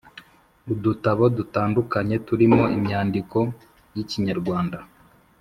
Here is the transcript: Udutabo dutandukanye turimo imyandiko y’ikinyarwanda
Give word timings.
Udutabo 0.73 1.23
dutandukanye 1.37 2.15
turimo 2.27 2.63
imyandiko 2.77 3.37
y’ikinyarwanda 3.93 4.77